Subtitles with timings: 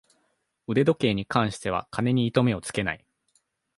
[0.65, 3.05] 腕時計に関しては金に糸目をつけない